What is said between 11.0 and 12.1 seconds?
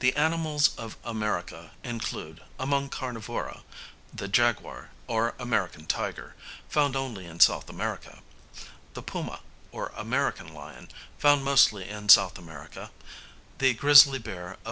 found mostly in